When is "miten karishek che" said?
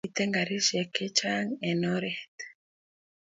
0.05-1.05